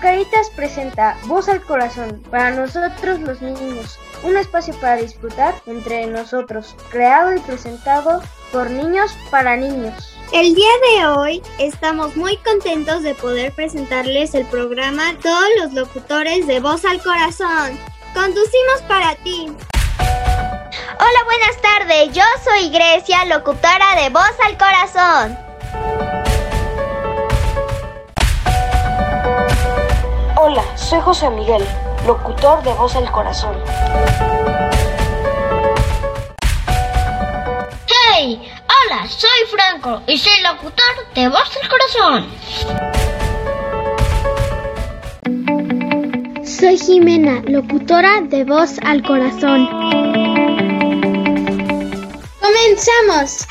[0.00, 6.76] Caritas presenta Voz al Corazón para nosotros los niños, un espacio para disfrutar entre nosotros,
[6.90, 8.22] creado y presentado
[8.52, 10.16] por niños para niños.
[10.32, 16.46] El día de hoy estamos muy contentos de poder presentarles el programa Todos los locutores
[16.46, 17.78] de Voz al Corazón.
[18.14, 19.46] Conducimos para ti.
[21.00, 22.12] Hola, buenas tardes.
[22.14, 25.47] Yo soy Grecia, locutora de Voz al Corazón.
[30.58, 31.64] Hola, soy José Miguel,
[32.04, 33.54] locutor de Voz al Corazón.
[37.86, 38.42] ¡Hey!
[38.66, 42.26] Hola, soy Franco y soy locutor de Voz al Corazón.
[46.44, 49.68] Soy Jimena, locutora de Voz al Corazón.
[52.40, 53.46] ¡Comenzamos!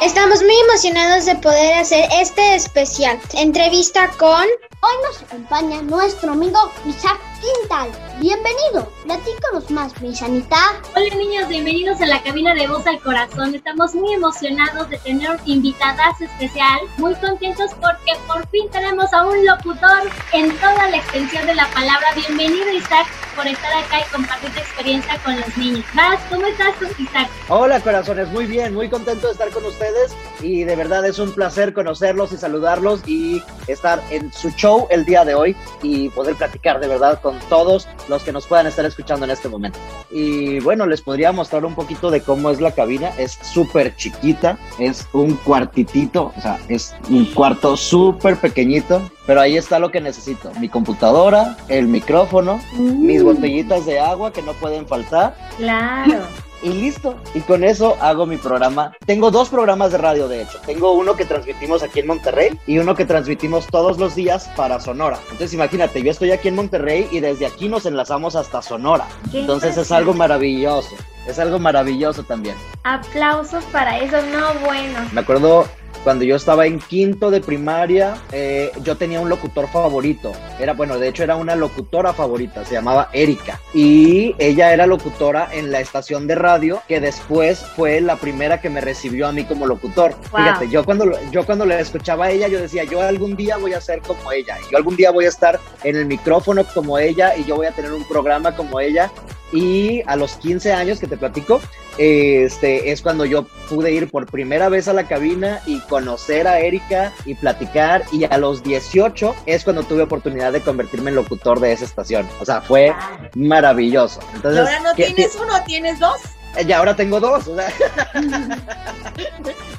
[0.00, 4.46] Estamos muy emocionados de poder hacer este especial entrevista con
[4.80, 7.90] Hoy nos acompaña nuestro amigo Isaac Quintal.
[8.18, 10.56] Bienvenido, platícanos más, mi sanita.
[10.94, 13.54] Hola niños, bienvenidos a la cabina de Voz al Corazón.
[13.54, 19.44] Estamos muy emocionados de tener invitadas especial, muy contentos porque por fin tenemos a un
[19.44, 22.06] locutor en toda la extensión de la palabra.
[22.14, 25.84] Bienvenido Isaac por estar acá y compartir tu experiencia con los niños.
[25.94, 27.28] Vas, ¿cómo estás Isaac?
[27.48, 31.32] Hola corazones, muy bien, muy contento de estar con ustedes y de verdad es un
[31.32, 36.34] placer conocerlos y saludarlos y estar en su show el día de hoy y poder
[36.36, 39.80] platicar de verdad con todos los que nos puedan estar escuchando en este momento.
[40.12, 43.08] Y bueno, les podría mostrar un poquito de cómo es la cabina.
[43.18, 49.56] Es súper chiquita, es un cuartitito, o sea, es un cuarto súper pequeñito, pero ahí
[49.56, 50.52] está lo que necesito.
[50.60, 55.36] Mi computadora, el micrófono, mis botellitas de agua que no pueden faltar.
[55.56, 57.16] Claro y listo.
[57.34, 58.92] Y con eso hago mi programa.
[59.06, 60.58] Tengo dos programas de radio, de hecho.
[60.64, 64.80] Tengo uno que transmitimos aquí en Monterrey y uno que transmitimos todos los días para
[64.80, 65.18] Sonora.
[65.24, 69.06] Entonces imagínate, yo estoy aquí en Monterrey y desde aquí nos enlazamos hasta Sonora.
[69.32, 70.96] Entonces es algo maravilloso.
[71.26, 72.54] Es algo maravilloso también.
[72.84, 75.00] Aplausos para eso, no bueno.
[75.12, 75.66] Me acuerdo
[76.06, 80.30] cuando yo estaba en quinto de primaria, eh, yo tenía un locutor favorito.
[80.60, 83.60] Era, bueno, de hecho era una locutora favorita, se llamaba Erika.
[83.74, 88.70] Y ella era locutora en la estación de radio que después fue la primera que
[88.70, 90.14] me recibió a mí como locutor.
[90.26, 93.72] Fíjate, yo cuando, yo cuando la escuchaba a ella, yo decía, yo algún día voy
[93.72, 94.58] a ser como ella.
[94.70, 97.72] Yo algún día voy a estar en el micrófono como ella y yo voy a
[97.72, 99.10] tener un programa como ella.
[99.52, 101.60] Y a los 15 años que te platico,
[101.98, 106.60] este, es cuando yo pude ir por primera vez a la cabina y conocer a
[106.60, 108.04] Erika y platicar.
[108.12, 112.28] Y a los 18 es cuando tuve oportunidad de convertirme en locutor de esa estación.
[112.40, 112.94] O sea, fue
[113.34, 114.20] maravilloso.
[114.34, 116.20] Entonces, ¿Y ahora no tienes uno, tienes dos?
[116.64, 117.48] Y ahora tengo dos.
[117.48, 117.70] O sea.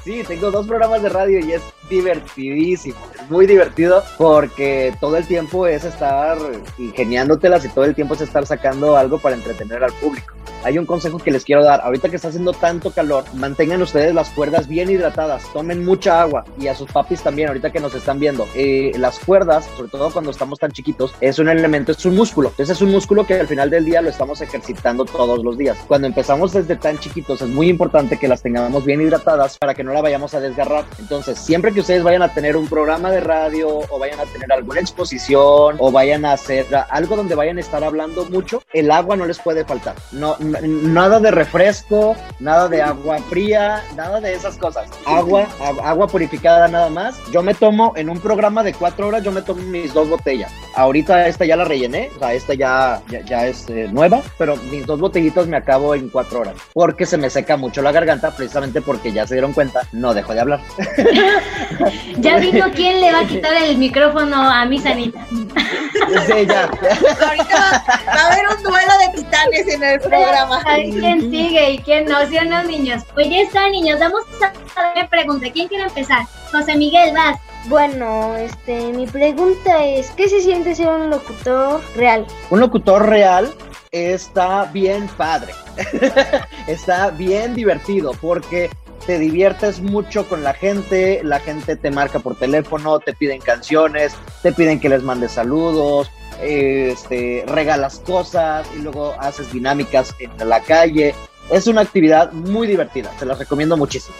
[0.04, 2.98] sí, tengo dos programas de radio y es divertidísimo.
[3.14, 6.38] Es muy divertido porque todo el tiempo es estar
[6.78, 10.34] ingeniándotelas y todo el tiempo es estar sacando algo para entretener al público.
[10.64, 11.80] Hay un consejo que les quiero dar.
[11.82, 16.44] Ahorita que está haciendo tanto calor, mantengan ustedes las cuerdas bien hidratadas, tomen mucha agua
[16.58, 18.46] y a sus papis también, ahorita que nos están viendo.
[18.54, 22.48] Eh, las cuerdas, sobre todo cuando estamos tan chiquitos, es un elemento, es un músculo.
[22.50, 25.78] Entonces es un músculo que al final del día lo estamos ejercitando todos los días.
[25.86, 29.84] Cuando empezamos desde tan chiquitos es muy importante que las tengamos bien hidratadas para que
[29.84, 30.84] no la vayamos a desgarrar.
[30.98, 34.52] Entonces, siempre que ustedes vayan a tener un programa de radio o vayan a tener
[34.52, 39.16] alguna exposición o vayan a hacer algo donde vayan a estar hablando mucho, el agua
[39.16, 39.94] no les puede faltar.
[40.12, 44.88] No, nada de refresco, nada de agua fría, nada de esas cosas.
[45.06, 45.46] Agua,
[45.82, 47.20] agua purificada nada más.
[47.32, 50.52] Yo me tomo en un programa de cuatro horas, yo me tomo mis dos botellas.
[50.74, 54.86] Ahorita esta ya la rellené, o sea, esta ya, ya, es eh, nueva, pero mis
[54.86, 58.80] dos botellitas me acabo en cuatro horas porque se me seca mucho la garganta, precisamente
[58.80, 60.60] porque ya se dieron cuenta, no dejo de hablar.
[62.18, 65.26] ya vino quién le va a quitar el micrófono a mi Sanita.
[66.26, 66.64] Sí, ya.
[66.64, 70.62] Ahorita va, a haber un duelo de titanes en el programa.
[70.64, 73.02] quién sigue y quién no, ¿sí o no, niños?
[73.14, 74.22] Pues ya está, niños, vamos
[74.76, 75.46] a ver pregunta.
[75.52, 76.26] ¿Quién quiere empezar?
[76.50, 77.38] José Miguel, vas.
[77.66, 82.26] Bueno, este, mi pregunta es, ¿qué se siente ser un locutor real?
[82.50, 83.52] Un locutor real
[83.90, 85.52] está bien padre,
[86.66, 88.70] está bien divertido porque
[89.08, 94.12] te diviertes mucho con la gente, la gente te marca por teléfono, te piden canciones,
[94.42, 96.10] te piden que les mandes saludos,
[96.42, 101.14] este, regalas cosas y luego haces dinámicas en la calle.
[101.50, 104.14] Es una actividad muy divertida, te la recomiendo muchísimo.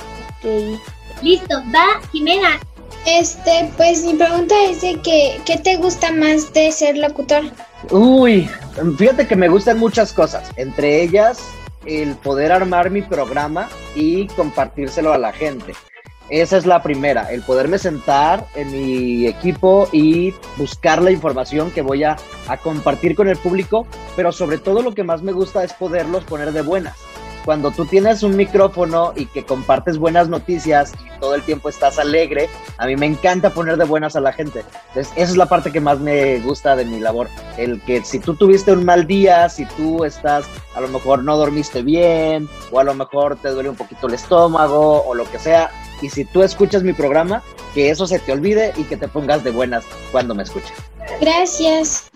[1.20, 2.58] Listo, va Jimena.
[3.04, 7.42] Este, pues mi pregunta es de que, ¿qué te gusta más de ser locutor?
[7.90, 8.48] Uy,
[8.96, 11.42] fíjate que me gustan muchas cosas, entre ellas
[11.88, 15.74] el poder armar mi programa y compartírselo a la gente.
[16.28, 21.80] Esa es la primera, el poderme sentar en mi equipo y buscar la información que
[21.80, 22.16] voy a,
[22.48, 26.24] a compartir con el público, pero sobre todo lo que más me gusta es poderlos
[26.24, 27.07] poner de buenas
[27.48, 31.98] cuando tú tienes un micrófono y que compartes buenas noticias y todo el tiempo estás
[31.98, 34.66] alegre, a mí me encanta poner de buenas a la gente.
[34.88, 37.30] Entonces, esa es la parte que más me gusta de mi labor.
[37.56, 41.38] El que si tú tuviste un mal día, si tú estás, a lo mejor no
[41.38, 45.38] dormiste bien, o a lo mejor te duele un poquito el estómago, o lo que
[45.38, 45.70] sea,
[46.02, 47.42] y si tú escuchas mi programa,
[47.72, 50.76] que eso se te olvide y que te pongas de buenas cuando me escuches.
[51.18, 52.10] Gracias.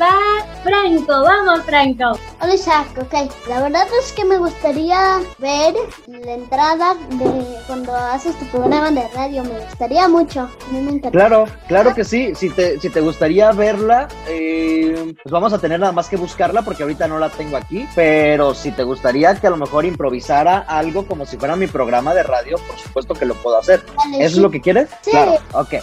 [0.00, 0.16] Va,
[0.62, 2.18] Franco, vamos, Franco.
[2.40, 2.88] Hola, Isaac.
[2.98, 5.74] Ok, la verdad es que me gustaría ver
[6.06, 9.42] la entrada de cuando haces tu programa de radio.
[9.44, 10.40] Me gustaría mucho.
[10.42, 11.10] A mí me encanta.
[11.10, 12.34] Claro, claro que sí.
[12.34, 16.62] Si te, si te gustaría verla, eh, pues vamos a tener nada más que buscarla
[16.62, 17.88] porque ahorita no la tengo aquí.
[17.94, 22.14] Pero si te gustaría que a lo mejor improvisara algo como si fuera mi programa
[22.14, 23.82] de radio, por supuesto que lo puedo hacer.
[23.96, 24.40] Vale, ¿Eso es sí.
[24.40, 24.88] lo que quieres?
[25.02, 25.10] Sí.
[25.10, 25.74] Claro, ok.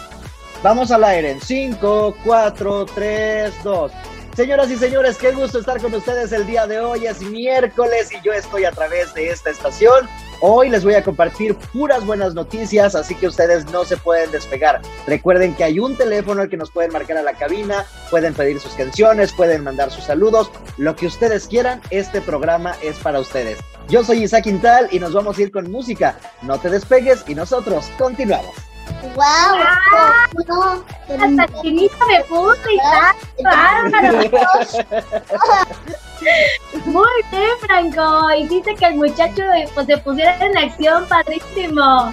[0.63, 3.91] Vamos al aire en 5, 4, 3, 2.
[4.35, 7.05] Señoras y señores, qué gusto estar con ustedes el día de hoy.
[7.05, 10.07] Es miércoles y yo estoy a través de esta estación.
[10.41, 14.81] Hoy les voy a compartir puras buenas noticias, así que ustedes no se pueden despegar.
[15.05, 18.59] Recuerden que hay un teléfono al que nos pueden marcar a la cabina, pueden pedir
[18.59, 23.57] sus canciones, pueden mandar sus saludos, lo que ustedes quieran, este programa es para ustedes.
[23.89, 26.17] Yo soy Isaac Quintal y nos vamos a ir con música.
[26.43, 28.66] No te despegues y nosotros continuamos.
[29.15, 29.57] ¡Wow!
[30.47, 30.83] No,
[31.39, 34.19] Hasta chinita me puso y está bárbaro.
[36.85, 38.31] Muy bien, Franco.
[38.33, 39.43] Hiciste que el muchacho
[39.73, 41.81] pues, se pusiera en acción, padrísimo.
[41.81, 42.11] Ahora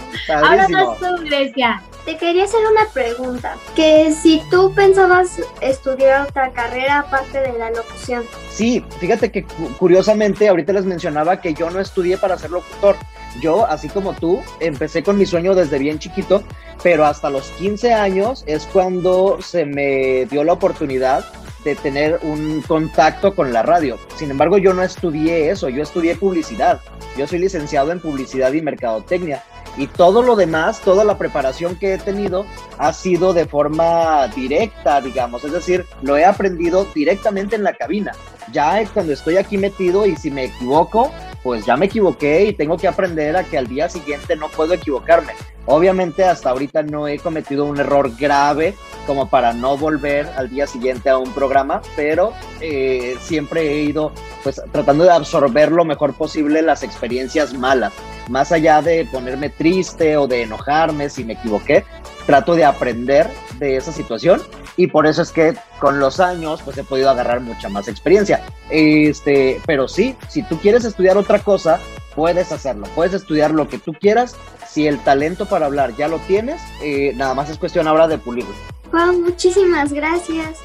[0.66, 0.86] Padrísimo.
[0.86, 1.82] vas tú, Grecia.
[2.04, 7.70] Te quería hacer una pregunta, que si tú pensabas estudiar otra carrera aparte de la
[7.70, 8.24] locución.
[8.50, 12.96] Sí, fíjate que cu- curiosamente ahorita les mencionaba que yo no estudié para ser locutor.
[13.40, 16.42] Yo, así como tú, empecé con mi sueño desde bien chiquito,
[16.82, 21.24] pero hasta los 15 años es cuando se me dio la oportunidad
[21.64, 23.98] de tener un contacto con la radio.
[24.16, 26.80] Sin embargo, yo no estudié eso, yo estudié publicidad.
[27.16, 29.42] Yo soy licenciado en publicidad y mercadotecnia.
[29.76, 32.46] Y todo lo demás, toda la preparación que he tenido
[32.78, 35.42] ha sido de forma directa, digamos.
[35.42, 38.12] Es decir, lo he aprendido directamente en la cabina.
[38.52, 41.10] Ya cuando estoy aquí metido y si me equivoco,
[41.44, 44.72] pues ya me equivoqué y tengo que aprender a que al día siguiente no puedo
[44.72, 45.34] equivocarme.
[45.66, 48.74] Obviamente hasta ahorita no he cometido un error grave
[49.06, 54.10] como para no volver al día siguiente a un programa, pero eh, siempre he ido
[54.42, 57.92] pues tratando de absorber lo mejor posible las experiencias malas.
[58.30, 61.84] Más allá de ponerme triste o de enojarme si me equivoqué,
[62.24, 64.40] trato de aprender de esa situación
[64.76, 68.44] y por eso es que con los años pues he podido agarrar mucha más experiencia.
[68.70, 71.80] Este, pero sí, si tú quieres estudiar otra cosa,
[72.14, 74.36] puedes hacerlo, puedes estudiar lo que tú quieras.
[74.68, 78.18] Si el talento para hablar ya lo tienes, eh, nada más es cuestión ahora de
[78.18, 78.54] pulirlo.
[78.92, 80.58] Wow, muchísimas gracias.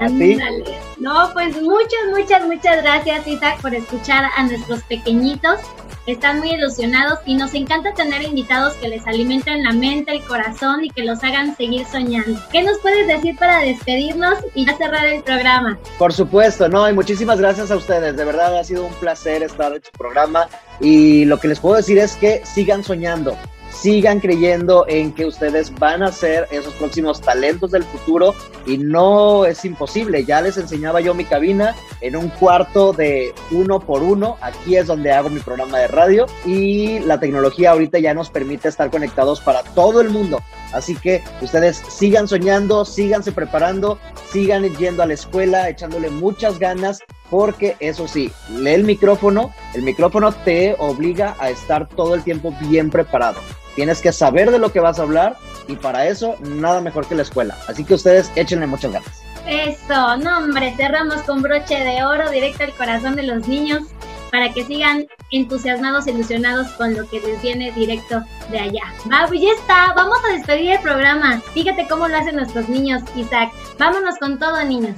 [0.00, 0.32] A ti.
[0.32, 0.64] Ándale.
[0.98, 5.60] No, pues muchas, muchas, muchas gracias, Isaac, por escuchar a nuestros pequeñitos.
[6.06, 10.84] Están muy ilusionados y nos encanta tener invitados que les alimenten la mente, el corazón
[10.84, 12.40] y que los hagan seguir soñando.
[12.50, 15.78] ¿Qué nos puedes decir para despedirnos y ya cerrar el programa?
[15.98, 18.16] Por supuesto, no, y muchísimas gracias a ustedes.
[18.16, 20.48] De verdad ha sido un placer estar en su programa.
[20.80, 23.36] Y lo que les puedo decir es que sigan soñando,
[23.70, 28.34] sigan creyendo en que ustedes van a ser esos próximos talentos del futuro.
[28.66, 30.24] Y no es imposible.
[30.24, 34.36] Ya les enseñaba yo mi cabina en un cuarto de uno por uno.
[34.40, 36.26] Aquí es donde hago mi programa de radio.
[36.44, 40.40] Y la tecnología ahorita ya nos permite estar conectados para todo el mundo.
[40.72, 43.98] Así que ustedes sigan soñando, síganse preparando,
[44.30, 49.82] sigan yendo a la escuela, echándole muchas ganas, porque eso sí, lee el micrófono, el
[49.82, 53.40] micrófono te obliga a estar todo el tiempo bien preparado.
[53.80, 57.14] Tienes que saber de lo que vas a hablar y para eso nada mejor que
[57.14, 57.56] la escuela.
[57.66, 59.22] Así que ustedes échenle muchas ganas.
[59.46, 63.84] Eso, no hombre, cerramos con broche de oro directo al corazón de los niños
[64.30, 68.82] para que sigan entusiasmados, ilusionados con lo que les viene directo de allá.
[69.10, 71.40] Va, pues ya está, vamos a despedir el programa.
[71.54, 73.50] Fíjate cómo lo hacen nuestros niños, Isaac.
[73.78, 74.96] Vámonos con todo, niños.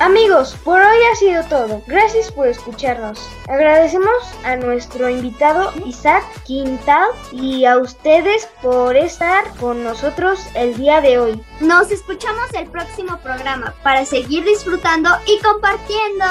[0.00, 1.80] Amigos, por hoy ha sido todo.
[1.86, 3.28] Gracias por escucharnos.
[3.48, 4.10] Agradecemos
[4.44, 11.18] a nuestro invitado Isaac Quintal y a ustedes por estar con nosotros el día de
[11.18, 11.40] hoy.
[11.60, 16.24] Nos escuchamos el próximo programa para seguir disfrutando y compartiendo.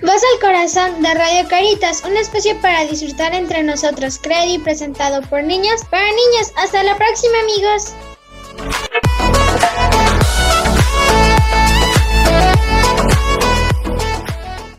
[0.00, 5.20] Voz al corazón de Radio Caritas, un espacio para disfrutar entre nosotros, creado y presentado
[5.28, 6.52] por niños para niños.
[6.56, 7.94] Hasta la próxima, amigos.